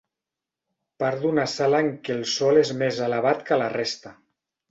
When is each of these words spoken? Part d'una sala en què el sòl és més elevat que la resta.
Part 1.03 1.19
d'una 1.25 1.43
sala 1.57 1.81
en 1.85 1.91
què 2.07 2.15
el 2.19 2.25
sòl 2.31 2.59
és 2.63 2.73
més 2.81 3.01
elevat 3.09 3.47
que 3.51 3.63
la 3.65 3.71
resta. 3.77 4.17